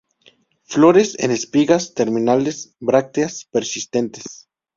Flores 0.63 1.15
en 1.19 1.29
espigas 1.29 1.93
terminales; 1.93 2.75
brácteas 2.79 3.45
persistentes. 3.51 4.47